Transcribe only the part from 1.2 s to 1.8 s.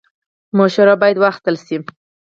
واخیستل شي